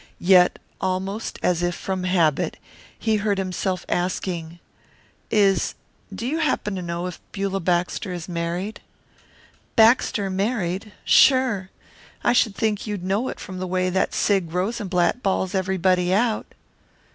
[0.17, 2.57] Yet, almost as if from habit,
[2.97, 4.57] he heard himself asking,
[5.29, 5.75] "Is
[6.11, 8.81] do you happen to know if Beulah Baxter is married?"
[9.75, 10.91] "Baxter married?
[11.05, 11.69] Sure!
[12.23, 16.51] I should think you'd know it from the way that Sig Rosenblatt bawls everybody out."